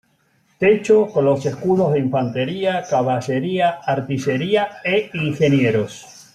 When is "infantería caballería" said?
1.99-3.81